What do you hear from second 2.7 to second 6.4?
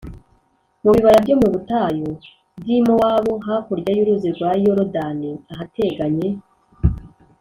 i mowabu hakurya y uruzi rwa yorodani ahateganye